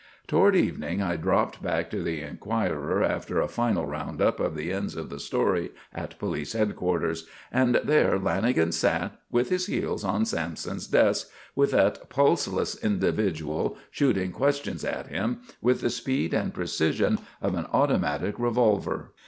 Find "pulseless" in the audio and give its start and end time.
12.09-12.75